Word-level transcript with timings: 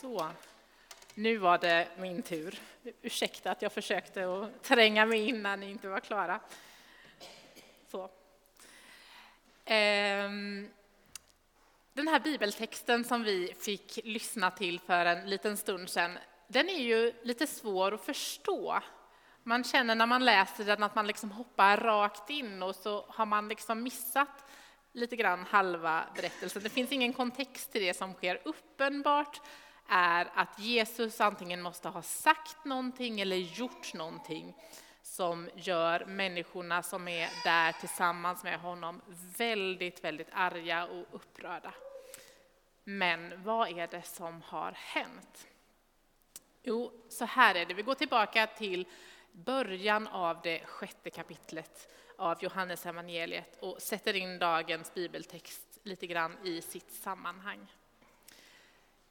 Så, 0.00 0.30
nu 1.14 1.36
var 1.36 1.58
det 1.58 1.88
min 1.96 2.22
tur. 2.22 2.60
Ursäkta 3.02 3.50
att 3.50 3.62
jag 3.62 3.72
försökte 3.72 4.32
att 4.32 4.62
tränga 4.62 5.06
mig 5.06 5.28
in 5.28 5.42
när 5.42 5.56
ni 5.56 5.70
inte 5.70 5.88
var 5.88 6.00
klara. 6.00 6.40
Så. 7.90 8.10
Ehm, 9.64 10.68
den 11.92 12.08
här 12.08 12.20
bibeltexten 12.20 13.04
som 13.04 13.22
vi 13.22 13.54
fick 13.60 13.98
lyssna 14.04 14.50
till 14.50 14.80
för 14.80 15.06
en 15.06 15.30
liten 15.30 15.56
stund 15.56 15.90
sedan, 15.90 16.18
den 16.48 16.68
är 16.68 16.82
ju 16.82 17.12
lite 17.22 17.46
svår 17.46 17.94
att 17.94 18.04
förstå. 18.04 18.80
Man 19.42 19.64
känner 19.64 19.94
när 19.94 20.06
man 20.06 20.24
läser 20.24 20.64
den 20.64 20.82
att 20.82 20.94
man 20.94 21.06
liksom 21.06 21.30
hoppar 21.30 21.76
rakt 21.76 22.30
in 22.30 22.62
och 22.62 22.74
så 22.74 23.04
har 23.08 23.26
man 23.26 23.48
liksom 23.48 23.82
missat 23.82 24.44
lite 24.92 25.16
grann 25.16 25.44
halva 25.44 26.04
berättelsen. 26.16 26.62
Det 26.62 26.70
finns 26.70 26.92
ingen 26.92 27.12
kontext 27.12 27.72
till 27.72 27.82
det 27.82 27.94
som 27.94 28.14
sker. 28.14 28.40
Uppenbart 28.44 29.40
är 29.88 30.30
att 30.34 30.58
Jesus 30.58 31.20
antingen 31.20 31.62
måste 31.62 31.88
ha 31.88 32.02
sagt 32.02 32.64
någonting 32.64 33.20
eller 33.20 33.36
gjort 33.36 33.94
någonting 33.94 34.54
som 35.02 35.50
gör 35.54 36.04
människorna 36.04 36.82
som 36.82 37.08
är 37.08 37.30
där 37.44 37.72
tillsammans 37.72 38.44
med 38.44 38.60
honom 38.60 39.02
väldigt, 39.36 40.04
väldigt 40.04 40.28
arga 40.32 40.86
och 40.86 41.06
upprörda. 41.12 41.74
Men 42.84 43.42
vad 43.42 43.78
är 43.78 43.86
det 43.86 44.02
som 44.02 44.42
har 44.42 44.72
hänt? 44.72 45.46
Jo, 46.62 46.92
så 47.08 47.24
här 47.24 47.54
är 47.54 47.66
det. 47.66 47.74
Vi 47.74 47.82
går 47.82 47.94
tillbaka 47.94 48.46
till 48.46 48.86
början 49.32 50.06
av 50.06 50.40
det 50.42 50.66
sjätte 50.66 51.10
kapitlet 51.10 51.88
av 52.16 52.44
Johannes 52.44 52.86
evangeliet 52.86 53.56
och 53.60 53.82
sätter 53.82 54.16
in 54.16 54.38
dagens 54.38 54.94
bibeltext 54.94 55.78
lite 55.82 56.06
grann 56.06 56.36
i 56.44 56.62
sitt 56.62 56.92
sammanhang. 56.92 57.66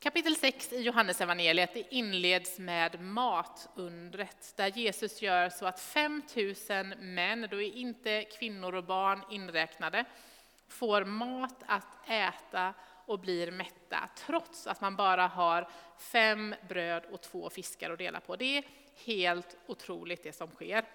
Kapitel 0.06 0.36
6 0.36 0.74
i 0.74 0.82
Johannes 0.82 1.22
evangeliet 1.22 1.76
inleds 1.90 2.60
med 2.60 3.02
matundret 3.02 4.54
där 4.56 4.68
Jesus 4.68 5.22
gör 5.22 5.50
så 5.50 5.66
att 5.66 5.80
5000 5.80 6.94
män, 7.00 7.48
då 7.52 7.62
är 7.62 7.76
inte 7.76 8.24
kvinnor 8.24 8.76
och 8.76 8.84
barn 8.84 9.22
inräknade, 9.32 10.06
får 10.68 11.06
mat 11.06 11.64
att 11.66 12.10
äta 12.10 12.74
och 13.06 13.20
blir 13.20 13.52
mätta 13.52 14.10
trots 14.16 14.68
att 14.68 14.82
man 14.82 14.96
bara 14.96 15.28
har 15.28 15.70
fem 15.98 16.56
bröd 16.70 17.04
och 17.12 17.22
två 17.22 17.50
fiskar 17.50 17.92
att 17.92 17.98
dela 17.98 18.20
på. 18.20 18.36
Det 18.36 18.58
är 18.58 18.64
helt 19.06 19.58
otroligt 19.68 20.24
det 20.24 20.36
som 20.36 20.52
sker. 20.52 20.86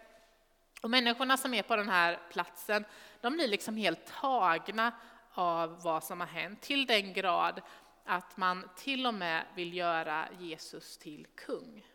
Och 0.83 0.91
människorna 0.91 1.36
som 1.36 1.55
är 1.55 1.62
på 1.62 1.77
den 1.77 1.89
här 1.89 2.19
platsen, 2.33 2.84
de 3.20 3.33
blir 3.33 3.48
liksom 3.48 3.77
helt 3.77 4.06
tagna 4.06 4.92
av 5.34 5.83
vad 5.83 6.05
som 6.05 6.20
har 6.20 6.27
hänt 6.27 6.61
till 6.61 6.86
den 6.86 7.12
grad 7.12 7.62
att 8.04 8.36
man 8.36 8.68
till 8.76 9.06
och 9.06 9.14
med 9.14 9.44
vill 9.54 9.76
göra 9.76 10.28
Jesus 10.38 10.98
till 10.98 11.26
kung. 11.34 11.86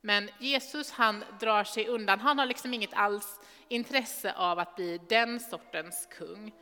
Men 0.00 0.30
Jesus 0.38 0.90
han 0.90 1.24
drar 1.40 1.64
sig 1.64 1.88
undan, 1.88 2.20
han 2.20 2.38
har 2.38 2.46
liksom 2.46 2.74
inget 2.74 2.94
alls 2.94 3.40
intresse 3.68 4.32
av 4.32 4.58
att 4.58 4.76
bli 4.76 5.00
den 5.08 5.40
sortens 5.40 6.08
kung. 6.10 6.52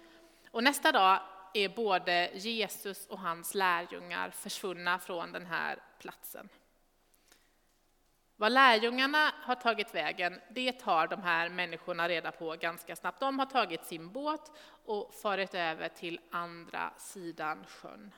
Och 0.51 0.65
nästa 0.65 0.93
dag 0.93 1.21
är 1.55 1.69
både 1.69 2.31
Jesus 2.35 3.07
och 3.07 3.19
hans 3.19 3.55
lärjungar 3.55 4.31
försvunna 4.31 4.99
från 4.99 5.33
den 5.33 5.47
här 5.47 5.79
platsen. 5.99 6.49
Vad 8.41 8.53
lärjungarna 8.53 9.33
har 9.43 9.55
tagit 9.55 9.95
vägen, 9.95 10.41
det 10.51 10.73
tar 10.73 11.07
de 11.07 11.23
här 11.23 11.49
människorna 11.49 12.09
reda 12.09 12.33
på 12.33 12.57
ganska 12.61 12.97
snabbt. 12.97 13.21
De 13.21 13.39
har 13.39 13.47
tagit 13.47 13.85
sin 13.85 14.13
båt 14.13 14.53
och 14.85 15.15
farit 15.15 15.55
över 15.55 15.89
till 15.89 16.21
andra 16.31 16.93
sidan 16.99 17.67
sjön. 17.67 18.15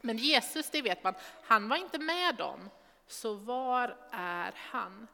Men 0.00 0.16
Jesus, 0.16 0.70
det 0.70 0.82
vet 0.82 1.04
man, 1.04 1.14
han 1.42 1.68
var 1.68 1.76
inte 1.76 1.98
med 1.98 2.34
dem. 2.36 2.70
Så 3.06 3.34
var 3.34 3.96
är 4.10 4.52
han? 4.56 5.08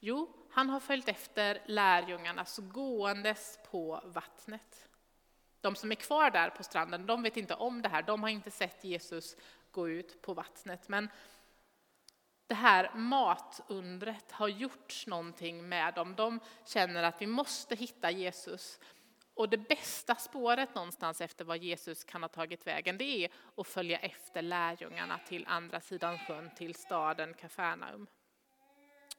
Jo, 0.00 0.32
han 0.50 0.70
har 0.70 0.80
följt 0.80 1.08
efter 1.08 1.62
lärjungarna 1.66 2.46
gåendes 2.58 3.58
på 3.70 4.00
vattnet. 4.04 4.88
De 5.60 5.76
som 5.76 5.92
är 5.92 5.96
kvar 5.96 6.30
där 6.30 6.50
på 6.50 6.62
stranden, 6.62 7.06
de 7.06 7.22
vet 7.22 7.36
inte 7.36 7.54
om 7.54 7.82
det 7.82 7.88
här. 7.88 8.02
De 8.02 8.22
har 8.22 8.30
inte 8.30 8.50
sett 8.50 8.84
Jesus 8.84 9.36
gå 9.70 9.88
ut 9.88 10.22
på 10.22 10.34
vattnet. 10.34 10.88
Men 10.88 11.08
det 12.52 12.56
här 12.56 12.90
matundret 12.94 14.32
har 14.32 14.48
gjort 14.48 15.06
någonting 15.06 15.68
med 15.68 15.94
dem. 15.94 16.14
De 16.14 16.40
känner 16.66 17.02
att 17.02 17.22
vi 17.22 17.26
måste 17.26 17.74
hitta 17.74 18.10
Jesus. 18.10 18.80
Och 19.34 19.48
det 19.48 19.58
bästa 19.58 20.14
spåret 20.14 20.74
någonstans 20.74 21.20
efter 21.20 21.44
vad 21.44 21.58
Jesus 21.58 22.04
kan 22.04 22.22
ha 22.22 22.28
tagit 22.28 22.66
vägen, 22.66 22.98
det 22.98 23.24
är 23.24 23.30
att 23.56 23.66
följa 23.66 23.98
efter 23.98 24.42
lärjungarna 24.42 25.18
till 25.18 25.46
andra 25.48 25.80
sidan 25.80 26.18
sjön, 26.18 26.50
till 26.56 26.74
staden 26.74 27.34
Kafarnaum. 27.34 28.06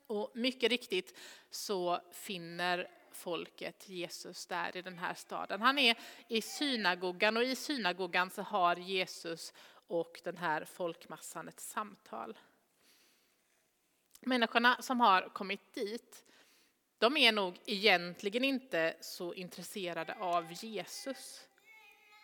Och 0.08 0.32
mycket 0.34 0.70
riktigt 0.70 1.18
så 1.50 2.02
finner 2.12 2.88
folket 3.12 3.90
Jesus 3.90 4.46
där 4.46 4.78
i 4.78 4.82
den 4.82 4.98
här 4.98 5.14
staden. 5.14 5.62
Han 5.62 5.80
är 5.80 5.98
i 6.28 6.42
synagogan 6.42 7.38
och 7.38 7.44
i 7.44 7.56
synagogan 7.56 8.30
så 8.30 8.42
har 8.42 8.76
Jesus 8.76 9.54
och 9.88 10.22
den 10.24 10.38
här 10.38 10.66
folkmassan 10.66 11.48
ett 11.48 11.60
samtal. 11.60 12.38
Människorna 14.26 14.78
som 14.80 15.00
har 15.00 15.22
kommit 15.22 15.74
dit, 15.74 16.26
de 16.98 17.18
är 17.18 17.32
nog 17.32 17.60
egentligen 17.66 18.44
inte 18.44 18.94
så 19.00 19.34
intresserade 19.34 20.16
av 20.20 20.64
Jesus. 20.64 21.48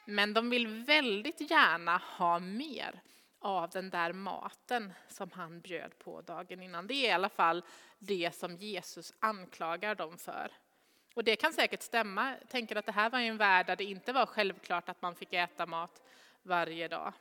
Men 0.06 0.34
de 0.34 0.50
vill 0.50 0.68
väldigt 0.68 1.52
gärna 1.52 1.98
ha 1.98 2.40
mer 2.40 3.02
av 3.40 3.70
den 3.70 3.90
där 3.90 4.14
maten 4.14 4.94
som 5.08 5.32
han 5.32 5.62
bjöd 5.62 6.00
på 6.00 6.22
dagen 6.22 6.62
innan. 6.62 6.88
Det 6.88 6.94
är 6.94 7.08
i 7.08 7.12
alla 7.12 7.30
fall 7.30 7.64
det 8.00 8.36
som 8.36 8.56
Jesus 8.56 9.14
anklagar 9.20 9.96
dem 9.96 10.18
för. 10.18 10.52
Och 11.14 11.24
det 11.24 11.36
kan 11.36 11.54
säkert 11.54 11.82
stämma. 11.82 12.36
Jag 12.40 12.50
tänker 12.50 12.76
att 12.76 12.86
det 12.86 12.92
här 12.92 13.10
var 13.10 13.20
en 13.20 13.38
värld 13.38 13.66
där 13.66 13.76
det 13.76 13.84
inte 13.84 14.14
var 14.14 14.26
självklart 14.26 14.90
att 14.90 15.02
man 15.02 15.16
fick 15.16 15.34
äta 15.34 15.66
mat 15.66 16.02
varje 16.44 16.88
dag. 16.88 17.14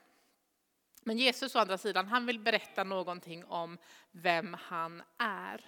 Men 1.09 1.19
Jesus 1.19 1.55
å 1.57 1.59
andra 1.59 1.79
sidan, 1.79 2.07
han 2.07 2.27
vill 2.27 2.39
berätta 2.39 2.85
någonting 2.85 3.45
om 3.45 3.79
vem 4.11 4.57
han 4.61 5.03
är. 5.19 5.65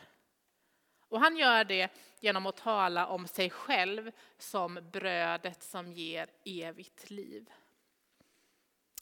Och 1.09 1.21
han 1.21 1.37
gör 1.37 1.65
det 1.65 1.89
genom 2.21 2.47
att 2.47 2.56
tala 2.56 3.06
om 3.06 3.27
sig 3.27 3.50
själv 3.50 4.11
som 4.39 4.79
brödet 4.93 5.62
som 5.62 5.93
ger 5.93 6.31
evigt 6.45 7.11
liv. 7.11 7.50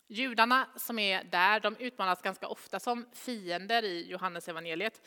Judarna 0.06 0.68
som 0.76 0.98
är 0.98 1.24
där, 1.24 1.60
de 1.60 1.76
utmanas 1.76 2.22
ganska 2.22 2.48
ofta 2.48 2.80
som 2.80 3.06
fiender 3.12 3.82
i 3.82 4.10
Johannes 4.10 4.48
evangeliet. 4.48 5.06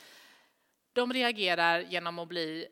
De 0.93 1.13
reagerar 1.13 1.79
genom 1.79 2.19
att 2.19 2.27
bli 2.27 2.67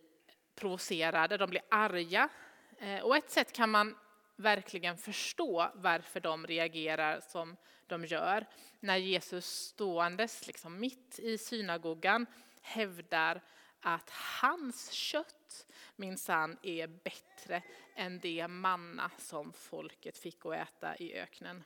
provocerade, 0.56 1.38
de 1.38 1.50
blir 1.50 1.64
arga. 1.69 2.30
Eh, 2.78 3.00
och 3.00 3.18
ett 3.18 3.31
sätt 3.31 3.53
kan 3.53 3.69
man 3.69 3.96
verkligen 4.39 4.97
förstå 4.97 5.72
varför 5.75 6.19
de 6.19 6.47
reagerar 6.47 7.19
som 7.19 7.57
de 7.88 8.05
gör. 8.05 8.45
När 8.79 8.97
Jesus 8.97 9.45
ståendes 9.45 10.47
liksom 10.47 10.79
mitt 10.79 11.19
i 11.19 11.38
synagogan 11.38 12.25
hävdar 12.61 13.41
att 13.79 14.09
hans 14.09 14.91
kött 14.91 15.67
minsann 15.95 16.57
är 16.61 16.88
bättre 16.88 17.63
än 17.95 18.19
det 18.19 18.47
manna 18.47 19.11
som 19.17 19.53
folket 19.53 20.17
fick 20.17 20.45
att 20.45 20.56
äta 20.56 20.97
i 20.97 21.13
öknen. 21.13 21.63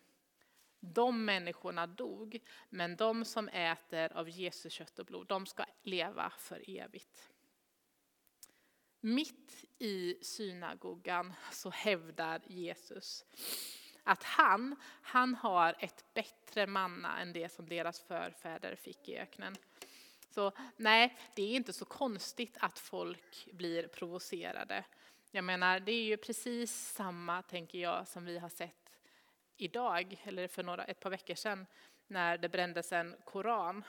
De 0.80 1.26
människorna 1.26 1.88
dog, 1.88 2.40
men 2.70 2.96
de 2.96 3.26
som 3.26 3.50
äter 3.50 4.14
av 4.14 4.30
Jesus 4.30 4.74
kött 4.74 5.00
och 5.00 5.06
blod, 5.06 5.28
de 5.28 5.46
ska 5.46 5.66
leva 5.84 6.34
för 6.38 6.80
evigt. 6.80 7.30
Mitt 9.00 9.66
i 9.84 10.18
synagogan 10.22 11.34
så 11.52 11.70
hävdar 11.70 12.42
Jesus 12.48 13.26
att 14.04 14.24
han, 14.24 14.76
han 15.02 15.36
har 15.36 15.76
ett 15.80 16.06
bättre 16.14 16.68
manna 16.68 17.20
än 17.20 17.34
det 17.34 17.52
som 17.52 17.70
deras 17.70 18.00
förfäder 18.00 18.76
fick 18.76 19.10
i 19.10 19.18
öknen. 19.18 19.56
Så 20.30 20.52
nej, 20.78 21.18
det 21.36 21.44
är 21.44 21.56
inte 21.56 21.74
så 21.74 21.86
konstigt 21.86 22.58
att 22.60 22.80
folk 22.80 23.48
blir 23.52 23.88
provocerade. 23.88 24.84
Jag 25.32 25.44
menar, 25.44 25.80
det 25.80 25.92
är 25.92 26.04
ju 26.04 26.18
precis 26.18 26.72
samma, 26.72 27.42
tänker 27.42 27.80
jag, 27.80 28.08
som 28.08 28.26
vi 28.26 28.38
har 28.38 28.50
sett 28.50 28.92
idag, 29.58 30.22
eller 30.24 30.48
för 30.48 30.64
några, 30.64 30.84
ett 30.84 31.00
par 31.00 31.10
veckor 31.10 31.36
sedan, 31.36 31.66
när 32.08 32.38
det 32.38 32.50
brändes 32.50 32.92
en 32.92 33.16
koran. 33.26 33.84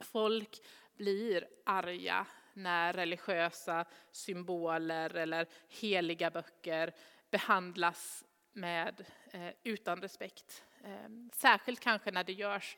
Folk 0.00 0.60
blir 0.94 1.48
arga 1.64 2.26
när 2.56 2.92
religiösa 2.92 3.84
symboler 4.12 5.14
eller 5.14 5.46
heliga 5.68 6.30
böcker 6.30 6.94
behandlas 7.30 8.24
med, 8.52 9.04
eh, 9.30 9.50
utan 9.62 10.02
respekt. 10.02 10.64
Eh, 10.84 11.10
särskilt 11.32 11.80
kanske 11.80 12.10
när 12.10 12.24
det 12.24 12.32
görs 12.32 12.76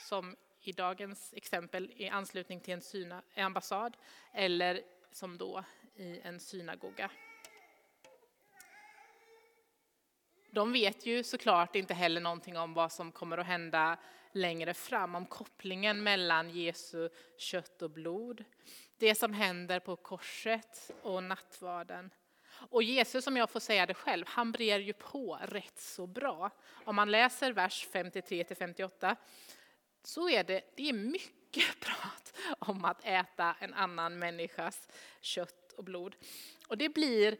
som 0.00 0.36
i 0.62 0.72
dagens 0.72 1.34
exempel 1.36 1.92
i 1.96 2.08
anslutning 2.08 2.60
till 2.60 2.74
en 2.74 2.80
syna, 2.80 3.22
ambassad 3.36 3.96
eller 4.32 4.82
som 5.12 5.38
då 5.38 5.64
i 5.94 6.20
en 6.20 6.40
synagoga. 6.40 7.10
De 10.50 10.72
vet 10.72 11.06
ju 11.06 11.22
såklart 11.22 11.76
inte 11.76 11.94
heller 11.94 12.20
någonting 12.20 12.58
om 12.58 12.74
vad 12.74 12.92
som 12.92 13.12
kommer 13.12 13.38
att 13.38 13.46
hända 13.46 13.98
längre 14.32 14.74
fram, 14.74 15.14
om 15.14 15.26
kopplingen 15.26 16.02
mellan 16.02 16.50
Jesu 16.50 17.08
kött 17.38 17.82
och 17.82 17.90
blod, 17.90 18.44
det 19.00 19.14
som 19.14 19.32
händer 19.32 19.80
på 19.80 19.96
korset 19.96 20.90
och 21.02 21.24
nattvarden. 21.24 22.10
Och 22.50 22.82
Jesus, 22.82 23.26
om 23.26 23.36
jag 23.36 23.50
får 23.50 23.60
säga 23.60 23.86
det 23.86 23.94
själv, 23.94 24.24
han 24.28 24.52
brer 24.52 24.78
ju 24.78 24.92
på 24.92 25.38
rätt 25.42 25.80
så 25.80 26.06
bra. 26.06 26.50
Om 26.84 26.96
man 26.96 27.10
läser 27.10 27.52
vers 27.52 27.88
53 27.92 28.44
58 28.58 29.16
så 30.02 30.28
är 30.28 30.44
det, 30.44 30.62
det 30.76 30.88
är 30.88 30.92
mycket 30.92 31.80
prat 31.80 32.36
om 32.58 32.84
att 32.84 33.04
äta 33.04 33.56
en 33.60 33.74
annan 33.74 34.18
människas 34.18 34.88
kött 35.20 35.72
och 35.72 35.84
blod. 35.84 36.16
Och 36.68 36.78
det 36.78 36.88
blir 36.88 37.36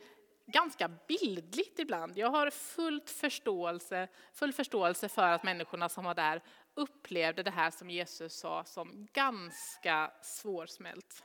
ganska 0.47 0.89
bildligt 0.89 1.79
ibland. 1.79 2.19
Jag 2.19 2.31
har 2.31 2.51
fullt 2.51 3.11
förståelse, 3.11 4.09
full 4.33 4.53
förståelse 4.53 5.09
för 5.09 5.29
att 5.29 5.43
människorna 5.43 5.89
som 5.89 6.05
var 6.05 6.15
där 6.15 6.43
upplevde 6.75 7.43
det 7.43 7.51
här 7.51 7.71
som 7.71 7.91
Jesus 7.91 8.35
sa 8.35 8.65
som 8.65 9.09
ganska 9.13 10.13
svårsmält. 10.23 11.25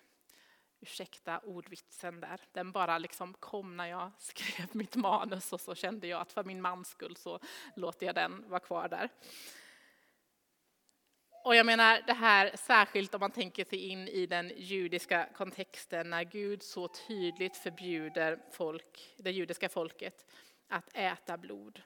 Ursäkta 0.85 1.39
ordvitsen 1.39 2.19
där, 2.19 2.41
den 2.51 2.71
bara 2.71 2.97
liksom 2.97 3.33
kom 3.33 3.77
när 3.77 3.85
jag 3.85 4.11
skrev 4.19 4.67
mitt 4.71 4.95
manus 4.95 5.53
och 5.53 5.61
så 5.61 5.75
kände 5.75 6.07
jag 6.07 6.21
att 6.21 6.31
för 6.31 6.43
min 6.43 6.61
mans 6.61 6.89
skull 6.89 7.15
så 7.15 7.39
låter 7.75 8.05
jag 8.05 8.15
den 8.15 8.49
vara 8.49 8.59
kvar 8.59 8.87
där. 8.87 9.09
Och 11.43 11.55
jag 11.55 11.65
menar 11.65 12.01
det 12.07 12.13
här 12.13 12.51
särskilt 12.55 13.13
om 13.13 13.19
man 13.19 13.31
tänker 13.31 13.65
sig 13.65 13.79
in 13.79 14.07
i 14.07 14.25
den 14.25 14.51
judiska 14.57 15.29
kontexten 15.35 16.09
när 16.09 16.23
Gud 16.23 16.63
så 16.63 16.87
tydligt 16.87 17.57
förbjuder 17.57 18.39
folk, 18.51 19.15
det 19.17 19.31
judiska 19.31 19.69
folket 19.69 20.25
att 20.67 20.89
äta 20.93 21.37
blod. 21.37 21.81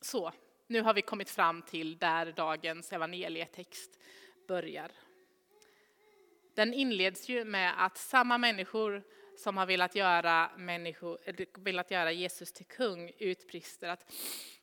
Så, 0.00 0.32
nu 0.66 0.82
har 0.82 0.94
vi 0.94 1.02
kommit 1.02 1.30
fram 1.30 1.62
till 1.62 1.98
där 1.98 2.32
dagens 2.32 2.92
evangelietext 2.92 3.98
börjar. 4.48 4.90
Den 6.56 6.74
inleds 6.74 7.28
ju 7.28 7.44
med 7.44 7.84
att 7.84 7.96
samma 7.96 8.38
människor 8.38 9.02
som 9.36 9.56
har 9.56 9.66
velat 9.66 9.94
göra, 9.94 10.50
människor, 10.56 11.18
velat 11.60 11.90
göra 11.90 12.12
Jesus 12.12 12.52
till 12.52 12.66
kung 12.66 13.12
utbrister 13.18 13.88
att 13.88 14.12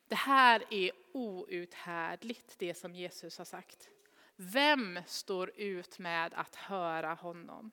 det 0.08 0.14
här 0.14 0.64
är 0.70 0.90
outhärdligt, 1.12 2.58
det 2.58 2.74
som 2.74 2.94
Jesus 2.94 3.38
har 3.38 3.44
sagt. 3.44 3.88
Vem 4.36 5.00
står 5.06 5.52
ut 5.56 5.98
med 5.98 6.34
att 6.34 6.56
höra 6.56 7.14
honom? 7.14 7.70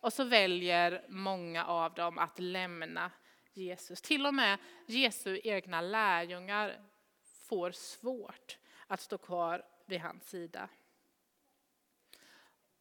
Och 0.00 0.12
så 0.12 0.24
väljer 0.24 1.06
många 1.08 1.64
av 1.64 1.94
dem 1.94 2.18
att 2.18 2.38
lämna 2.38 3.10
Jesus. 3.52 4.02
Till 4.02 4.26
och 4.26 4.34
med 4.34 4.58
Jesu 4.86 5.40
egna 5.44 5.80
lärjungar 5.80 6.80
får 7.48 7.70
svårt 7.70 8.58
att 8.86 9.00
stå 9.00 9.18
kvar 9.18 9.64
vid 9.86 10.00
hans 10.00 10.28
sida. 10.28 10.68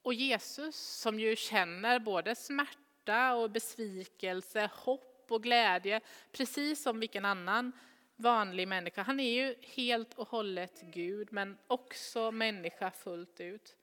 Och 0.04 0.14
Jesus 0.14 0.76
som 0.76 1.20
ju 1.20 1.36
känner 1.36 2.00
både 2.00 2.36
smärta 2.36 3.34
och 3.34 3.52
besvikelse, 3.52 4.70
hopp 4.74 5.26
och 5.30 5.44
glädje, 5.44 6.02
precis 6.32 6.84
som 6.84 7.00
vilken 7.00 7.26
annan 7.26 7.72
vanlig 8.16 8.68
människa. 8.68 9.02
Han 9.02 9.20
är 9.20 9.32
ju 9.32 9.56
helt 9.62 10.14
och 10.14 10.28
hållet 10.28 10.82
Gud, 10.82 11.32
men 11.32 11.58
också 11.68 12.32
människa 12.32 12.92
fullt 12.92 13.40
ut. 13.40 13.76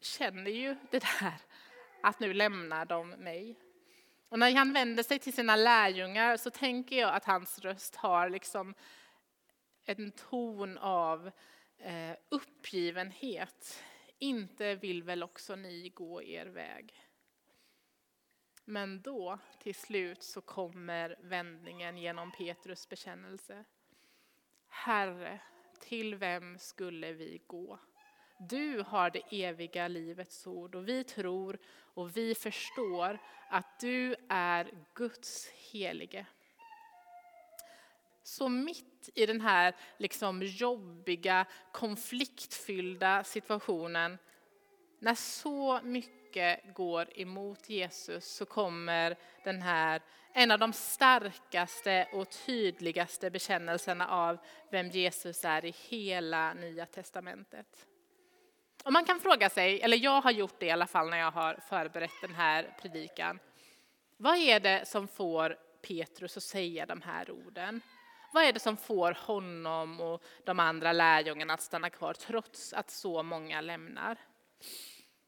Känner 0.00 0.50
ju 0.50 0.76
det 0.90 0.98
där 0.98 1.40
att 2.02 2.20
nu 2.20 2.34
lämnar 2.34 2.84
de 2.84 3.10
mig. 3.10 3.56
Och 4.28 4.38
när 4.38 4.54
han 4.54 4.72
vänder 4.72 5.02
sig 5.02 5.18
till 5.18 5.32
sina 5.32 5.56
lärjungar 5.56 6.36
så 6.36 6.50
tänker 6.50 6.96
jag 6.96 7.14
att 7.14 7.24
hans 7.24 7.58
röst 7.58 7.96
har 7.96 8.30
liksom 8.30 8.74
en 9.84 10.12
ton 10.12 10.78
av 10.78 11.30
eh, 11.78 12.12
uppgivenhet. 12.28 13.82
Inte 14.18 14.74
vill 14.74 15.02
väl 15.02 15.22
också 15.22 15.56
ni 15.56 15.88
gå 15.88 16.22
er 16.22 16.46
väg? 16.46 16.94
Men 18.64 19.02
då, 19.02 19.38
till 19.58 19.74
slut, 19.74 20.22
så 20.22 20.40
kommer 20.40 21.16
vändningen 21.20 21.98
genom 21.98 22.32
Petrus 22.32 22.88
bekännelse. 22.88 23.64
Herre, 24.68 25.40
till 25.80 26.14
vem 26.14 26.58
skulle 26.58 27.12
vi 27.12 27.40
gå? 27.46 27.78
Du 28.38 28.82
har 28.86 29.10
det 29.10 29.44
eviga 29.44 29.88
livets 29.88 30.46
ord 30.46 30.74
och 30.74 30.88
vi 30.88 31.04
tror 31.04 31.58
och 31.68 32.16
vi 32.16 32.34
förstår 32.34 33.18
att 33.48 33.80
du 33.80 34.16
är 34.28 34.70
Guds 34.94 35.48
helige. 35.48 36.26
Så 38.28 38.48
mitt 38.48 39.10
i 39.14 39.26
den 39.26 39.40
här 39.40 39.74
liksom 39.96 40.42
jobbiga, 40.42 41.46
konfliktfyllda 41.72 43.24
situationen, 43.24 44.18
när 44.98 45.14
så 45.14 45.80
mycket 45.82 46.74
går 46.74 47.18
emot 47.20 47.68
Jesus 47.68 48.24
så 48.24 48.46
kommer 48.46 49.16
den 49.44 49.62
här, 49.62 50.02
en 50.32 50.50
av 50.50 50.58
de 50.58 50.72
starkaste 50.72 52.08
och 52.12 52.30
tydligaste 52.30 53.30
bekännelserna 53.30 54.08
av 54.08 54.38
vem 54.70 54.88
Jesus 54.88 55.44
är 55.44 55.64
i 55.64 55.74
hela 55.88 56.54
Nya 56.54 56.86
Testamentet. 56.86 57.86
Och 58.84 58.92
man 58.92 59.04
kan 59.04 59.20
fråga 59.20 59.50
sig, 59.50 59.80
eller 59.80 59.96
jag 59.96 60.20
har 60.20 60.30
gjort 60.30 60.60
det 60.60 60.66
i 60.66 60.70
alla 60.70 60.86
fall 60.86 61.10
när 61.10 61.18
jag 61.18 61.30
har 61.30 61.54
förberett 61.68 62.20
den 62.20 62.34
här 62.34 62.76
predikan. 62.82 63.38
Vad 64.16 64.36
är 64.36 64.60
det 64.60 64.88
som 64.88 65.08
får 65.08 65.56
Petrus 65.82 66.36
att 66.36 66.42
säga 66.42 66.86
de 66.86 67.02
här 67.02 67.30
orden? 67.30 67.80
Vad 68.30 68.44
är 68.44 68.52
det 68.52 68.60
som 68.60 68.76
får 68.76 69.16
honom 69.26 70.00
och 70.00 70.22
de 70.44 70.60
andra 70.60 70.92
lärjungarna 70.92 71.54
att 71.54 71.62
stanna 71.62 71.90
kvar 71.90 72.12
trots 72.14 72.72
att 72.72 72.90
så 72.90 73.22
många 73.22 73.60
lämnar? 73.60 74.16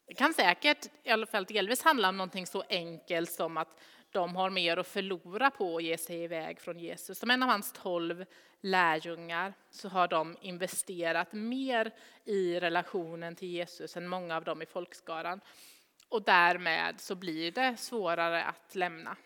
Det 0.06 0.14
kan 0.14 0.35
säkert, 0.35 0.87
i 1.02 1.11
alla 1.11 1.26
fall 1.26 1.44
delvis, 1.44 1.82
handla 1.82 2.08
om 2.08 2.17
någonting 2.17 2.47
så 2.47 2.64
enkelt 2.69 3.32
som 3.32 3.56
att 3.56 3.81
de 4.11 4.37
har 4.37 4.50
mer 4.50 4.76
att 4.76 4.87
förlora 4.87 5.50
på 5.50 5.76
att 5.76 5.82
ge 5.82 5.99
sig 5.99 6.23
iväg 6.23 6.61
från 6.61 6.79
Jesus. 6.79 7.19
Som 7.19 7.31
en 7.31 7.43
av 7.43 7.49
hans 7.49 7.73
tolv 7.73 8.25
lärjungar 8.61 9.55
så 9.70 9.88
har 9.88 10.08
de 10.08 10.37
investerat 10.41 11.32
mer 11.32 11.93
i 12.25 12.61
relationen 12.61 13.37
till 13.37 13.49
Jesus 13.49 13.96
än 13.96 14.08
många 14.08 14.37
av 14.37 14.44
dem 14.44 14.62
i 14.62 14.67
folkskaran. 14.67 15.41
Och 16.08 16.23
därmed 16.23 17.00
så 17.00 17.14
blir 17.14 17.53
det 17.53 17.76
svårare 17.76 18.44
att 18.44 18.75
lämna. 18.75 19.17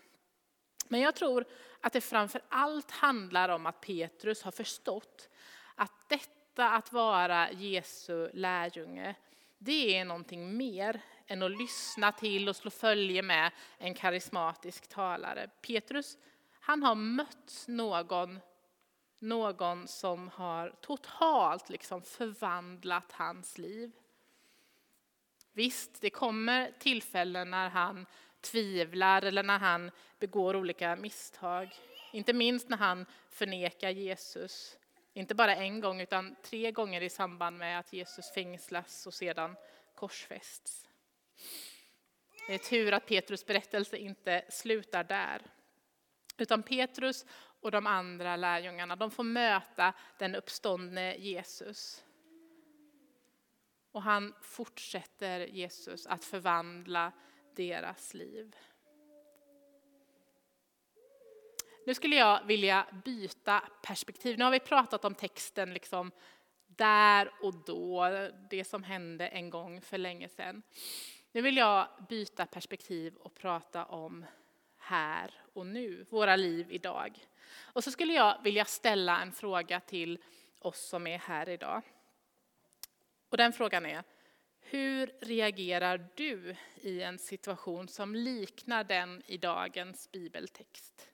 Men 0.88 1.00
jag 1.00 1.14
tror 1.14 1.44
att 1.80 1.92
det 1.92 2.00
framför 2.00 2.40
allt 2.48 2.90
handlar 2.90 3.48
om 3.48 3.66
att 3.66 3.80
Petrus 3.80 4.42
har 4.42 4.50
förstått 4.50 5.28
att 5.74 6.08
detta 6.08 6.70
att 6.70 6.92
vara 6.92 7.52
Jesu 7.52 8.30
lärjunge, 8.32 9.14
det 9.58 9.98
är 9.98 10.04
någonting 10.04 10.56
mer 10.56 11.00
än 11.26 11.42
att 11.42 11.58
lyssna 11.58 12.12
till 12.12 12.48
och 12.48 12.56
slå 12.56 12.70
följe 12.70 13.22
med 13.22 13.52
en 13.78 13.94
karismatisk 13.94 14.88
talare. 14.88 15.50
Petrus, 15.62 16.18
han 16.60 16.82
har 16.82 16.94
mött 16.94 17.64
någon, 17.68 18.40
någon 19.18 19.88
som 19.88 20.28
har 20.28 20.74
totalt 20.80 21.68
liksom 21.68 22.02
förvandlat 22.02 23.12
hans 23.12 23.58
liv. 23.58 23.92
Visst, 25.52 26.00
det 26.00 26.10
kommer 26.10 26.72
tillfällen 26.78 27.50
när 27.50 27.68
han 27.68 28.06
tvivlar 28.44 29.22
eller 29.22 29.42
när 29.42 29.58
han 29.58 29.90
begår 30.18 30.56
olika 30.56 30.96
misstag. 30.96 31.68
Inte 32.12 32.32
minst 32.32 32.68
när 32.68 32.76
han 32.76 33.06
förnekar 33.28 33.90
Jesus. 33.90 34.78
Inte 35.12 35.34
bara 35.34 35.56
en 35.56 35.80
gång 35.80 36.00
utan 36.00 36.36
tre 36.42 36.72
gånger 36.72 37.00
i 37.00 37.10
samband 37.10 37.58
med 37.58 37.78
att 37.78 37.92
Jesus 37.92 38.32
fängslas 38.32 39.06
och 39.06 39.14
sedan 39.14 39.56
korsfästs. 39.94 40.88
Det 42.46 42.54
är 42.54 42.58
tur 42.58 42.92
att 42.92 43.06
Petrus 43.06 43.46
berättelse 43.46 43.96
inte 43.96 44.44
slutar 44.48 45.04
där. 45.04 45.42
Utan 46.36 46.62
Petrus 46.62 47.26
och 47.60 47.70
de 47.70 47.86
andra 47.86 48.36
lärjungarna 48.36 48.96
de 48.96 49.10
får 49.10 49.24
möta 49.24 49.92
den 50.18 50.34
uppståndne 50.34 51.16
Jesus. 51.16 52.04
Och 53.92 54.02
han 54.02 54.34
fortsätter 54.42 55.40
Jesus 55.40 56.06
att 56.06 56.24
förvandla 56.24 57.12
deras 57.56 58.14
liv. 58.14 58.56
Nu 61.86 61.94
skulle 61.94 62.16
jag 62.16 62.44
vilja 62.44 62.86
byta 63.04 63.62
perspektiv. 63.82 64.38
Nu 64.38 64.44
har 64.44 64.50
vi 64.50 64.60
pratat 64.60 65.04
om 65.04 65.14
texten 65.14 65.74
liksom 65.74 66.10
där 66.66 67.30
och 67.40 67.54
då, 67.54 68.08
det 68.50 68.64
som 68.64 68.82
hände 68.82 69.28
en 69.28 69.50
gång 69.50 69.80
för 69.80 69.98
länge 69.98 70.28
sedan. 70.28 70.62
Nu 71.32 71.42
vill 71.42 71.56
jag 71.56 71.88
byta 72.08 72.46
perspektiv 72.46 73.14
och 73.14 73.34
prata 73.34 73.84
om 73.84 74.24
här 74.76 75.30
och 75.52 75.66
nu, 75.66 76.06
våra 76.10 76.36
liv 76.36 76.66
idag. 76.70 77.18
Och 77.62 77.84
så 77.84 77.90
skulle 77.90 78.12
jag 78.12 78.42
vilja 78.42 78.64
ställa 78.64 79.22
en 79.22 79.32
fråga 79.32 79.80
till 79.80 80.18
oss 80.58 80.88
som 80.88 81.06
är 81.06 81.18
här 81.18 81.48
idag. 81.48 81.82
Och 83.28 83.36
den 83.36 83.52
frågan 83.52 83.86
är, 83.86 84.02
hur 84.66 85.12
reagerar 85.20 86.08
du 86.14 86.56
i 86.80 87.02
en 87.02 87.18
situation 87.18 87.88
som 87.88 88.14
liknar 88.14 88.84
den 88.84 89.22
i 89.26 89.36
dagens 89.36 90.12
bibeltext? 90.12 91.08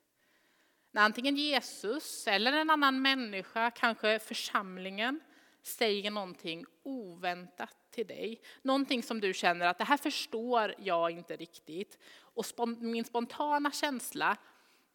När 0.90 1.02
antingen 1.02 1.36
Jesus 1.36 2.26
eller 2.26 2.52
en 2.52 2.70
annan 2.70 3.02
människa, 3.02 3.70
kanske 3.70 4.18
församlingen, 4.18 5.20
säger 5.62 6.10
någonting 6.10 6.64
oväntat 6.82 7.76
till 7.90 8.06
dig. 8.06 8.40
Någonting 8.62 9.02
som 9.02 9.20
du 9.20 9.34
känner 9.34 9.66
att 9.66 9.78
det 9.78 9.84
här 9.84 9.96
förstår 9.96 10.74
jag 10.78 11.10
inte 11.10 11.36
riktigt. 11.36 11.98
Och 12.18 12.68
min 12.68 13.04
spontana 13.04 13.70
känsla 13.70 14.36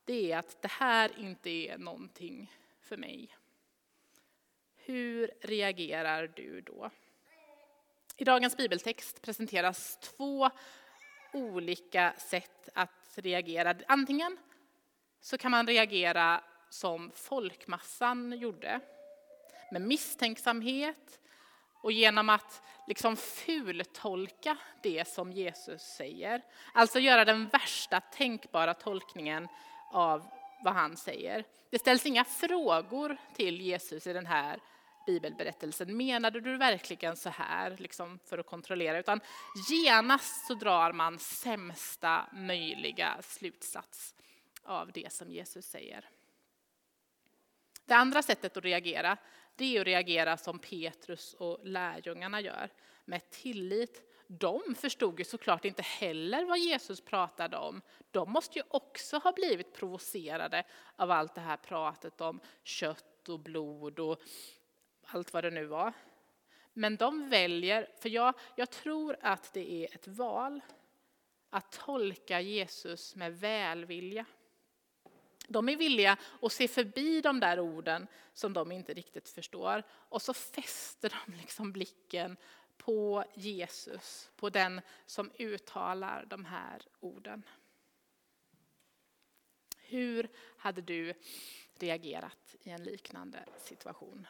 det 0.05 0.31
är 0.31 0.37
att 0.37 0.61
det 0.61 0.71
här 0.71 1.11
inte 1.19 1.49
är 1.49 1.77
någonting 1.77 2.51
för 2.81 2.97
mig. 2.97 3.37
Hur 4.75 5.31
reagerar 5.41 6.27
du 6.35 6.61
då? 6.61 6.91
I 8.17 8.23
dagens 8.23 8.57
bibeltext 8.57 9.21
presenteras 9.21 9.97
två 9.97 10.49
olika 11.33 12.13
sätt 12.17 12.69
att 12.73 12.89
reagera. 13.15 13.75
Antingen 13.87 14.37
så 15.21 15.37
kan 15.37 15.51
man 15.51 15.67
reagera 15.67 16.43
som 16.69 17.11
folkmassan 17.15 18.39
gjorde, 18.39 18.79
med 19.71 19.81
misstänksamhet 19.81 21.19
och 21.81 21.91
genom 21.91 22.29
att 22.29 22.61
liksom 22.87 23.15
fultolka 23.17 24.57
det 24.83 25.07
som 25.07 25.31
Jesus 25.31 25.81
säger. 25.81 26.41
Alltså 26.73 26.99
göra 26.99 27.25
den 27.25 27.47
värsta 27.47 28.01
tänkbara 28.01 28.73
tolkningen 28.73 29.47
av 29.91 30.25
vad 30.63 30.73
han 30.73 30.97
säger. 30.97 31.45
Det 31.69 31.79
ställs 31.79 32.05
inga 32.05 32.25
frågor 32.25 33.17
till 33.35 33.61
Jesus 33.61 34.07
i 34.07 34.13
den 34.13 34.25
här 34.25 34.59
bibelberättelsen. 35.05 35.97
Menade 35.97 36.41
du 36.41 36.57
verkligen 36.57 37.15
så 37.15 37.29
här? 37.29 37.75
Liksom 37.77 38.19
för 38.25 38.37
att 38.37 38.45
kontrollera. 38.45 38.99
Utan 38.99 39.21
genast 39.69 40.47
så 40.47 40.53
drar 40.53 40.93
man 40.93 41.19
sämsta 41.19 42.29
möjliga 42.33 43.17
slutsats 43.21 44.15
av 44.63 44.91
det 44.91 45.13
som 45.13 45.31
Jesus 45.31 45.65
säger. 45.65 46.09
Det 47.85 47.93
andra 47.93 48.23
sättet 48.23 48.57
att 48.57 48.63
reagera, 48.63 49.17
det 49.55 49.77
är 49.77 49.81
att 49.81 49.87
reagera 49.87 50.37
som 50.37 50.59
Petrus 50.59 51.33
och 51.33 51.59
lärjungarna 51.63 52.41
gör, 52.41 52.69
med 53.05 53.29
tillit. 53.29 54.01
De 54.27 54.75
förstod 54.75 55.19
ju 55.19 55.25
såklart 55.25 55.65
inte 55.65 55.81
heller 55.81 56.45
vad 56.45 56.59
Jesus 56.59 57.01
pratade 57.01 57.57
om. 57.57 57.81
De 58.11 58.31
måste 58.31 58.59
ju 58.59 58.65
också 58.67 59.17
ha 59.17 59.31
blivit 59.31 59.73
provocerade 59.73 60.63
av 60.95 61.11
allt 61.11 61.35
det 61.35 61.41
här 61.41 61.57
pratet 61.57 62.21
om 62.21 62.39
kött 62.63 63.29
och 63.29 63.39
blod 63.39 63.99
och 63.99 64.21
allt 65.05 65.33
vad 65.33 65.43
det 65.43 65.51
nu 65.51 65.65
var. 65.65 65.93
Men 66.73 66.95
de 66.97 67.29
väljer, 67.29 67.89
för 67.99 68.09
jag, 68.09 68.33
jag 68.55 68.69
tror 68.69 69.17
att 69.21 69.53
det 69.53 69.71
är 69.71 69.95
ett 69.95 70.07
val, 70.07 70.61
att 71.49 71.71
tolka 71.71 72.41
Jesus 72.41 73.15
med 73.15 73.39
välvilja. 73.39 74.25
De 75.47 75.69
är 75.69 75.75
villiga 75.75 76.17
att 76.41 76.51
se 76.51 76.67
förbi 76.67 77.21
de 77.21 77.39
där 77.39 77.59
orden 77.59 78.07
som 78.33 78.53
de 78.53 78.71
inte 78.71 78.93
riktigt 78.93 79.29
förstår 79.29 79.83
och 79.89 80.21
så 80.21 80.33
fäster 80.33 81.21
de 81.25 81.33
liksom 81.41 81.71
blicken 81.71 82.37
på 82.77 83.25
Jesus, 83.33 84.29
på 84.35 84.49
den 84.49 84.81
som 85.05 85.31
uttalar 85.39 86.25
de 86.25 86.45
här 86.45 86.81
orden. 86.99 87.43
Hur 89.77 90.29
hade 90.57 90.81
du 90.81 91.13
reagerat 91.79 92.55
i 92.63 92.69
en 92.69 92.83
liknande 92.83 93.45
situation? 93.57 94.27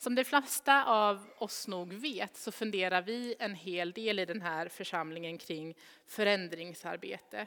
Som 0.00 0.14
de 0.14 0.24
flesta 0.24 0.84
av 0.84 1.26
oss 1.38 1.68
nog 1.68 1.92
vet 1.92 2.36
så 2.36 2.52
funderar 2.52 3.02
vi 3.02 3.34
en 3.38 3.54
hel 3.54 3.92
del 3.92 4.18
i 4.18 4.24
den 4.24 4.42
här 4.42 4.68
församlingen 4.68 5.38
kring 5.38 5.74
förändringsarbete. 6.06 7.46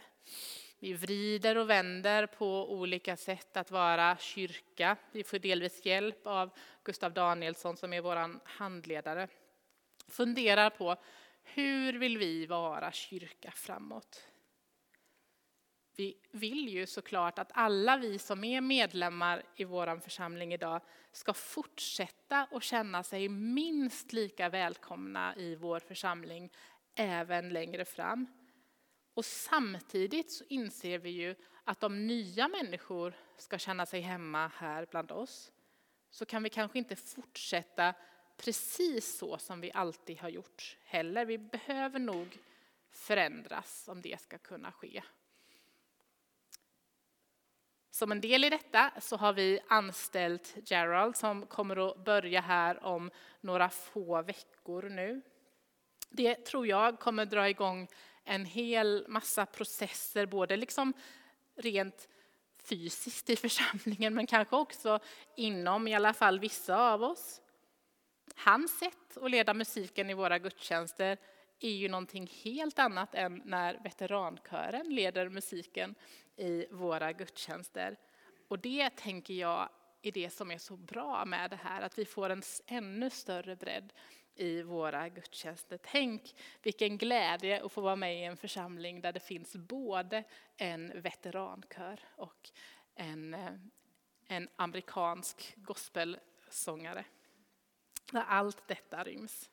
Vi 0.79 0.93
vrider 0.93 1.57
och 1.57 1.69
vänder 1.69 2.25
på 2.25 2.71
olika 2.73 3.17
sätt 3.17 3.57
att 3.57 3.71
vara 3.71 4.17
kyrka. 4.17 4.97
Vi 5.11 5.23
får 5.23 5.39
delvis 5.39 5.85
hjälp 5.85 6.27
av 6.27 6.49
Gustav 6.83 7.13
Danielsson 7.13 7.77
som 7.77 7.93
är 7.93 8.01
vår 8.01 8.39
handledare. 8.49 9.27
Funderar 10.07 10.69
på 10.69 10.95
hur 11.43 11.93
vill 11.93 12.17
vi 12.17 12.45
vara 12.45 12.91
kyrka 12.91 13.51
framåt? 13.51 14.23
Vi 15.95 16.17
vill 16.31 16.69
ju 16.69 16.85
såklart 16.85 17.39
att 17.39 17.51
alla 17.53 17.97
vi 17.97 18.19
som 18.19 18.43
är 18.43 18.61
medlemmar 18.61 19.43
i 19.55 19.63
vår 19.63 19.99
församling 19.99 20.53
idag 20.53 20.81
ska 21.11 21.33
fortsätta 21.33 22.47
att 22.51 22.63
känna 22.63 23.03
sig 23.03 23.29
minst 23.29 24.13
lika 24.13 24.49
välkomna 24.49 25.35
i 25.35 25.55
vår 25.55 25.79
församling 25.79 26.51
även 26.95 27.49
längre 27.49 27.85
fram. 27.85 28.27
Och 29.13 29.25
samtidigt 29.25 30.31
så 30.31 30.43
inser 30.49 30.99
vi 30.99 31.09
ju 31.09 31.35
att 31.63 31.83
om 31.83 32.07
nya 32.07 32.47
människor 32.47 33.13
ska 33.37 33.57
känna 33.57 33.85
sig 33.85 34.01
hemma 34.01 34.51
här 34.55 34.87
bland 34.91 35.11
oss 35.11 35.51
så 36.09 36.25
kan 36.25 36.43
vi 36.43 36.49
kanske 36.49 36.77
inte 36.77 36.95
fortsätta 36.95 37.93
precis 38.37 39.17
så 39.17 39.37
som 39.37 39.61
vi 39.61 39.71
alltid 39.71 40.19
har 40.19 40.29
gjort 40.29 40.77
heller. 40.83 41.25
Vi 41.25 41.37
behöver 41.37 41.99
nog 41.99 42.37
förändras 42.91 43.87
om 43.87 44.01
det 44.01 44.21
ska 44.21 44.37
kunna 44.37 44.71
ske. 44.71 45.03
Som 47.93 48.11
en 48.11 48.21
del 48.21 48.43
i 48.43 48.49
detta 48.49 48.91
så 49.01 49.17
har 49.17 49.33
vi 49.33 49.59
anställt 49.67 50.55
Gerald 50.65 51.15
som 51.15 51.45
kommer 51.45 51.89
att 51.89 52.05
börja 52.05 52.41
här 52.41 52.83
om 52.83 53.11
några 53.41 53.69
få 53.69 54.21
veckor 54.21 54.89
nu. 54.89 55.21
Det 56.09 56.35
tror 56.35 56.67
jag 56.67 56.99
kommer 56.99 57.25
dra 57.25 57.49
igång 57.49 57.87
en 58.23 58.45
hel 58.45 59.05
massa 59.07 59.45
processer, 59.45 60.25
både 60.25 60.57
liksom 60.57 60.93
rent 61.55 62.07
fysiskt 62.63 63.29
i 63.29 63.35
församlingen 63.45 64.13
men 64.13 64.27
kanske 64.27 64.55
också 64.55 64.99
inom 65.35 65.87
i 65.87 65.95
alla 65.95 66.13
fall 66.13 66.39
vissa 66.39 66.77
av 66.77 67.03
oss. 67.03 67.41
Hans 68.35 68.79
sätt 68.79 69.17
att 69.17 69.31
leda 69.31 69.53
musiken 69.53 70.09
i 70.09 70.13
våra 70.13 70.39
gudstjänster 70.39 71.17
är 71.63 71.75
ju 71.75 71.87
någonting 71.87 72.31
helt 72.43 72.79
annat 72.79 73.15
än 73.15 73.41
när 73.45 73.79
veterankören 73.83 74.95
leder 74.95 75.29
musiken 75.29 75.95
i 76.35 76.65
våra 76.71 77.13
gudstjänster. 77.13 77.97
Och 78.47 78.59
det 78.59 78.89
tänker 78.89 79.33
jag 79.33 79.69
är 80.01 80.11
det 80.11 80.29
som 80.29 80.51
är 80.51 80.57
så 80.57 80.77
bra 80.77 81.25
med 81.25 81.49
det 81.49 81.59
här, 81.63 81.81
att 81.81 81.97
vi 81.97 82.05
får 82.05 82.29
en 82.29 82.43
ännu 82.65 83.09
större 83.09 83.55
bredd 83.55 83.93
i 84.35 84.61
våra 84.61 85.09
gudstjänster. 85.09 85.79
Tänk 85.83 86.35
vilken 86.61 86.97
glädje 86.97 87.63
att 87.63 87.71
få 87.71 87.81
vara 87.81 87.95
med 87.95 88.19
i 88.19 88.23
en 88.23 88.37
församling 88.37 89.01
där 89.01 89.13
det 89.13 89.19
finns 89.19 89.55
både 89.55 90.23
en 90.57 91.01
veterankör 91.01 91.99
och 92.15 92.51
en, 92.95 93.33
eh, 93.33 93.53
en 94.27 94.49
amerikansk 94.55 95.53
gospelsångare. 95.55 97.05
Där 98.11 98.23
allt 98.27 98.67
detta 98.67 99.03
ryms. 99.03 99.49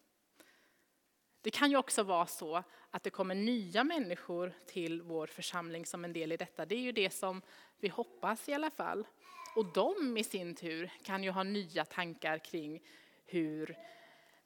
Det 1.43 1.51
kan 1.51 1.71
ju 1.71 1.77
också 1.77 2.03
vara 2.03 2.27
så 2.27 2.63
att 2.91 3.03
det 3.03 3.11
kommer 3.11 3.35
nya 3.35 3.85
människor 3.85 4.53
till 4.67 5.03
vår 5.03 5.27
församling 5.27 5.87
som 5.87 6.05
en 6.05 6.13
del 6.13 6.33
i 6.33 6.37
detta. 6.37 6.67
Det 6.67 6.75
är 6.75 6.81
ju 6.81 6.93
det 6.93 7.11
som 7.11 7.43
vi 7.79 7.89
hoppas 7.89 8.49
i 8.49 8.55
alla 8.55 8.71
fall. 8.71 9.07
Och 9.57 9.73
de 9.73 10.17
i 10.17 10.25
sin 10.25 10.55
tur 10.55 10.91
kan 11.03 11.25
ju 11.25 11.31
ha 11.31 11.43
nya 11.43 11.85
tankar 11.85 12.39
kring 12.39 12.83
hur 13.27 13.77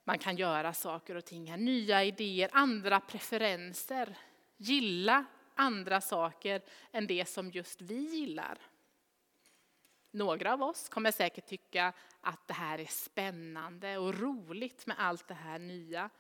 man 0.05 0.19
kan 0.19 0.37
göra 0.37 0.73
saker 0.73 1.15
och 1.15 1.25
ting. 1.25 1.51
här. 1.51 1.57
Nya 1.57 2.05
idéer, 2.05 2.51
andra 2.53 3.01
preferenser. 3.01 4.19
Gilla 4.57 5.25
andra 5.55 6.01
saker 6.01 6.63
än 6.93 7.07
det 7.07 7.29
som 7.29 7.51
just 7.51 7.81
vi 7.81 7.99
gillar. 7.99 8.59
Några 10.11 10.53
av 10.53 10.63
oss 10.63 10.89
kommer 10.89 11.11
säkert 11.11 11.47
tycka 11.47 11.93
att 12.21 12.49
det 12.49 12.55
här 12.55 12.79
är 12.79 12.85
spännande 12.85 13.99
och 13.99 14.21
roligt 14.21 14.87
med 14.87 14.97
allt 14.99 15.29
det 15.29 15.35
här 15.35 15.59
nya. 15.59 16.11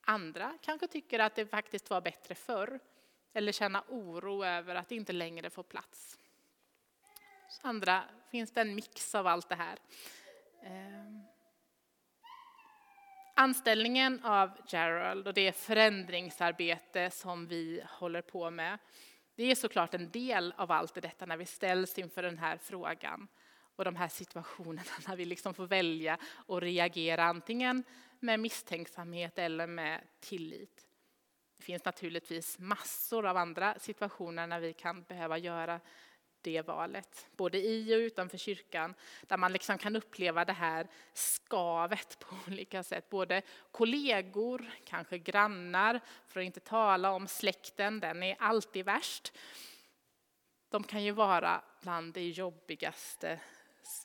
Andra 0.00 0.58
kanske 0.60 0.86
tycker 0.86 1.18
att 1.18 1.34
det 1.34 1.46
faktiskt 1.46 1.90
var 1.90 2.00
bättre 2.00 2.34
förr 2.34 2.80
eller 3.32 3.52
känna 3.52 3.84
oro 3.88 4.44
över 4.44 4.74
att 4.74 4.88
det 4.88 4.94
inte 4.94 5.12
längre 5.12 5.50
får 5.50 5.62
plats. 5.62 6.18
Så 7.48 7.68
andra 7.68 8.04
finns 8.30 8.52
det 8.52 8.60
en 8.60 8.74
mix 8.74 9.14
av 9.14 9.26
allt 9.26 9.48
det 9.48 9.54
här. 9.54 9.78
Ehm. 10.62 11.22
Anställningen 13.34 14.24
av 14.24 14.50
Gerald 14.68 15.26
och 15.26 15.34
det 15.34 15.56
förändringsarbete 15.56 17.10
som 17.10 17.46
vi 17.46 17.82
håller 17.88 18.22
på 18.22 18.50
med, 18.50 18.78
det 19.34 19.44
är 19.44 19.54
såklart 19.54 19.94
en 19.94 20.10
del 20.10 20.54
av 20.56 20.72
allt 20.72 20.94
detta 20.94 21.26
när 21.26 21.36
vi 21.36 21.46
ställs 21.46 21.98
inför 21.98 22.22
den 22.22 22.38
här 22.38 22.58
frågan 22.58 23.28
och 23.76 23.84
de 23.84 23.96
här 23.96 24.08
situationerna 24.08 24.82
när 25.08 25.16
vi 25.16 25.24
liksom 25.24 25.54
får 25.54 25.66
välja 25.66 26.18
och 26.46 26.60
reagera 26.60 27.24
antingen 27.24 27.84
med 28.20 28.40
misstänksamhet 28.40 29.38
eller 29.38 29.66
med 29.66 30.06
tillit. 30.20 30.86
Det 31.56 31.64
finns 31.64 31.84
naturligtvis 31.84 32.58
massor 32.58 33.26
av 33.26 33.36
andra 33.36 33.78
situationer 33.78 34.46
när 34.46 34.60
vi 34.60 34.72
kan 34.72 35.02
behöva 35.02 35.38
göra 35.38 35.80
det 36.42 36.62
valet, 36.62 37.26
både 37.36 37.58
i 37.58 37.94
och 37.94 37.98
utanför 37.98 38.38
kyrkan, 38.38 38.94
där 39.22 39.36
man 39.36 39.52
liksom 39.52 39.78
kan 39.78 39.96
uppleva 39.96 40.44
det 40.44 40.52
här 40.52 40.88
skavet 41.12 42.18
på 42.18 42.36
olika 42.46 42.82
sätt. 42.82 43.10
Både 43.10 43.42
kollegor, 43.70 44.70
kanske 44.84 45.18
grannar, 45.18 46.00
för 46.26 46.40
att 46.40 46.46
inte 46.46 46.60
tala 46.60 47.12
om 47.12 47.28
släkten, 47.28 48.00
den 48.00 48.22
är 48.22 48.36
alltid 48.38 48.84
värst. 48.84 49.32
de 50.68 50.84
kan 50.84 51.04
ju 51.04 51.12
vara 51.12 51.62
bland 51.80 52.14
de 52.14 52.30
jobbigaste 52.30 53.40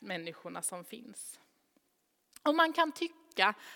människorna 0.00 0.62
som 0.62 0.84
finns. 0.84 1.40
Och 2.42 2.54
man 2.54 2.72
kan 2.72 2.92
tycka 2.92 3.25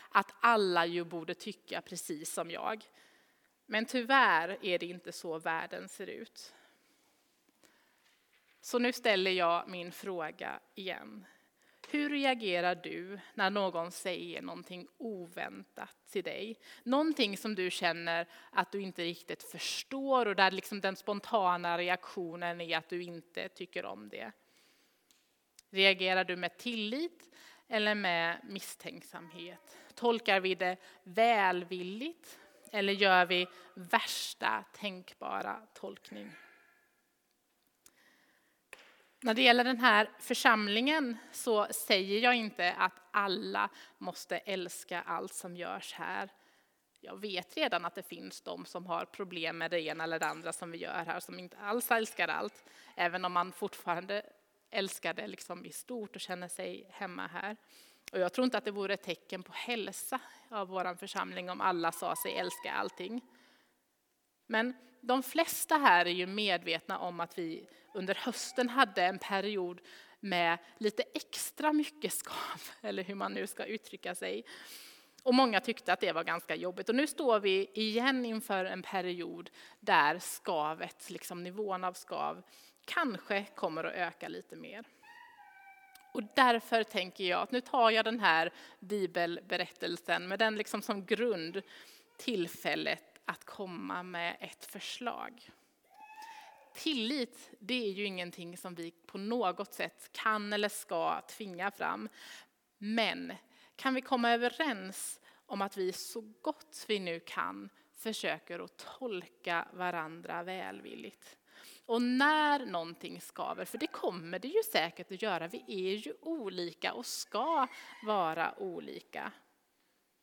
att 0.08 0.34
alla 0.40 0.86
ju 0.86 1.04
borde 1.04 1.34
tycka 1.34 1.80
precis 1.80 2.32
som 2.32 2.50
jag. 2.50 2.84
Men 3.66 3.86
tyvärr 3.86 4.58
är 4.62 4.78
det 4.78 4.86
inte 4.86 5.12
så 5.12 5.38
världen 5.38 5.88
ser 5.88 6.06
ut. 6.06 6.54
Så 8.60 8.78
nu 8.78 8.92
ställer 8.92 9.30
jag 9.30 9.68
min 9.68 9.92
fråga 9.92 10.60
igen. 10.74 11.26
Hur 11.90 12.10
reagerar 12.10 12.74
du 12.74 13.20
när 13.34 13.50
någon 13.50 13.92
säger 13.92 14.42
någonting 14.42 14.88
oväntat 14.98 15.96
till 16.10 16.24
dig? 16.24 16.58
Någonting 16.82 17.36
som 17.36 17.54
du 17.54 17.70
känner 17.70 18.26
att 18.50 18.72
du 18.72 18.80
inte 18.80 19.02
riktigt 19.02 19.42
förstår 19.42 20.26
och 20.26 20.36
där 20.36 20.50
liksom 20.50 20.80
den 20.80 20.96
spontana 20.96 21.78
reaktionen 21.78 22.60
är 22.60 22.78
att 22.78 22.88
du 22.88 23.02
inte 23.02 23.48
tycker 23.48 23.84
om 23.84 24.08
det. 24.08 24.32
Reagerar 25.70 26.24
du 26.24 26.36
med 26.36 26.58
tillit 26.58 27.30
eller 27.70 27.94
med 27.94 28.40
misstänksamhet? 28.44 29.76
Tolkar 29.94 30.40
vi 30.40 30.54
det 30.54 30.76
välvilligt 31.02 32.38
eller 32.72 32.92
gör 32.92 33.26
vi 33.26 33.46
värsta 33.74 34.64
tänkbara 34.72 35.60
tolkning? 35.74 36.32
När 39.20 39.34
det 39.34 39.42
gäller 39.42 39.64
den 39.64 39.80
här 39.80 40.10
församlingen 40.18 41.16
så 41.32 41.66
säger 41.66 42.20
jag 42.20 42.34
inte 42.34 42.72
att 42.72 42.92
alla 43.10 43.70
måste 43.98 44.38
älska 44.38 45.02
allt 45.02 45.34
som 45.34 45.56
görs 45.56 45.92
här. 45.92 46.30
Jag 47.00 47.20
vet 47.20 47.56
redan 47.56 47.84
att 47.84 47.94
det 47.94 48.02
finns 48.02 48.40
de 48.40 48.64
som 48.64 48.86
har 48.86 49.04
problem 49.04 49.58
med 49.58 49.70
det 49.70 49.80
ena 49.80 50.04
eller 50.04 50.18
det 50.18 50.26
andra 50.26 50.52
som 50.52 50.70
vi 50.70 50.78
gör 50.78 51.04
här, 51.04 51.20
som 51.20 51.38
inte 51.38 51.58
alls 51.58 51.90
älskar 51.90 52.28
allt, 52.28 52.64
även 52.96 53.24
om 53.24 53.32
man 53.32 53.52
fortfarande 53.52 54.22
älskar 54.70 55.14
det 55.14 55.26
liksom 55.26 55.66
i 55.66 55.72
stort 55.72 56.16
och 56.16 56.20
känner 56.20 56.48
sig 56.48 56.86
hemma 56.90 57.26
här. 57.26 57.56
Och 58.12 58.18
jag 58.18 58.32
tror 58.32 58.44
inte 58.44 58.58
att 58.58 58.64
det 58.64 58.70
vore 58.70 58.94
ett 58.94 59.02
tecken 59.02 59.42
på 59.42 59.52
hälsa 59.52 60.20
av 60.48 60.68
vår 60.68 60.94
församling 60.94 61.50
om 61.50 61.60
alla 61.60 61.92
sa 61.92 62.16
sig 62.16 62.36
älska 62.36 62.72
allting. 62.72 63.20
Men 64.46 64.74
de 65.00 65.22
flesta 65.22 65.76
här 65.76 66.06
är 66.06 66.10
ju 66.10 66.26
medvetna 66.26 66.98
om 66.98 67.20
att 67.20 67.38
vi 67.38 67.68
under 67.94 68.14
hösten 68.14 68.68
hade 68.68 69.04
en 69.04 69.18
period 69.18 69.80
med 70.20 70.58
lite 70.78 71.02
extra 71.14 71.72
mycket 71.72 72.12
skav, 72.12 72.60
eller 72.80 73.02
hur 73.02 73.14
man 73.14 73.32
nu 73.32 73.46
ska 73.46 73.64
uttrycka 73.64 74.14
sig. 74.14 74.44
Och 75.22 75.34
många 75.34 75.60
tyckte 75.60 75.92
att 75.92 76.00
det 76.00 76.12
var 76.12 76.24
ganska 76.24 76.54
jobbigt. 76.54 76.88
Och 76.88 76.94
nu 76.94 77.06
står 77.06 77.40
vi 77.40 77.70
igen 77.74 78.26
inför 78.26 78.64
en 78.64 78.82
period 78.82 79.50
där 79.80 80.18
skavet, 80.18 81.10
liksom 81.10 81.42
nivån 81.42 81.84
av 81.84 81.92
skav, 81.92 82.42
kanske 82.84 83.44
kommer 83.44 83.84
att 83.84 83.94
öka 83.94 84.28
lite 84.28 84.56
mer. 84.56 84.84
Och 86.12 86.22
därför 86.34 86.84
tänker 86.84 87.24
jag 87.24 87.42
att 87.42 87.52
nu 87.52 87.60
tar 87.60 87.90
jag 87.90 88.04
den 88.04 88.20
här 88.20 88.52
bibelberättelsen 88.78 90.28
med 90.28 90.38
den 90.38 90.56
liksom 90.56 90.82
som 90.82 91.06
grund 91.06 91.62
tillfället 92.16 93.20
att 93.24 93.44
komma 93.44 94.02
med 94.02 94.36
ett 94.40 94.64
förslag. 94.64 95.50
Tillit, 96.74 97.50
det 97.58 97.84
är 97.84 97.90
ju 97.92 98.04
ingenting 98.04 98.56
som 98.56 98.74
vi 98.74 98.90
på 98.90 99.18
något 99.18 99.74
sätt 99.74 100.10
kan 100.12 100.52
eller 100.52 100.68
ska 100.68 101.20
tvinga 101.20 101.70
fram. 101.70 102.08
Men 102.78 103.32
kan 103.76 103.94
vi 103.94 104.00
komma 104.00 104.30
överens 104.30 105.20
om 105.46 105.62
att 105.62 105.76
vi 105.76 105.92
så 105.92 106.20
gott 106.20 106.84
vi 106.88 106.98
nu 106.98 107.20
kan 107.20 107.70
försöker 107.92 108.58
att 108.58 108.76
tolka 108.98 109.68
varandra 109.72 110.42
välvilligt. 110.42 111.36
Och 111.90 112.02
när 112.02 112.66
någonting 112.66 113.20
skaver, 113.20 113.64
för 113.64 113.78
det 113.78 113.86
kommer 113.86 114.38
det 114.38 114.48
ju 114.48 114.62
säkert 114.62 115.12
att 115.12 115.22
göra, 115.22 115.48
vi 115.48 115.64
är 115.66 115.96
ju 115.96 116.14
olika 116.20 116.92
och 116.92 117.06
ska 117.06 117.66
vara 118.02 118.58
olika. 118.58 119.32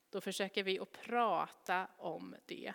Då 0.09 0.21
försöker 0.21 0.63
vi 0.63 0.79
att 0.79 0.91
prata 0.91 1.87
om 1.97 2.35
det. 2.45 2.73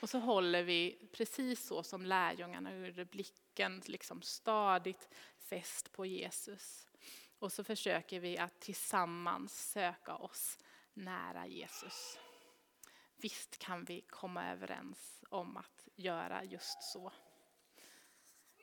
Och 0.00 0.10
så 0.10 0.18
håller 0.18 0.62
vi 0.62 1.08
precis 1.12 1.66
så 1.66 1.82
som 1.82 2.06
lärjungarna 2.06 2.76
gjorde, 2.76 3.04
blicken 3.04 3.82
liksom 3.86 4.22
stadigt 4.22 5.08
fäst 5.38 5.92
på 5.92 6.06
Jesus. 6.06 6.88
Och 7.38 7.52
så 7.52 7.64
försöker 7.64 8.20
vi 8.20 8.38
att 8.38 8.60
tillsammans 8.60 9.70
söka 9.70 10.16
oss 10.16 10.58
nära 10.94 11.46
Jesus. 11.46 12.18
Visst 13.16 13.58
kan 13.58 13.84
vi 13.84 14.00
komma 14.00 14.50
överens 14.50 15.24
om 15.30 15.56
att 15.56 15.77
göra 15.98 16.44
just 16.44 16.82
så. 16.82 17.12